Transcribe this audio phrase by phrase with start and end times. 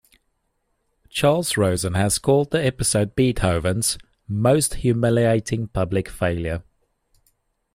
[1.09, 6.63] Charles Rosen has called the episode Beethoven's "most humiliating public failure".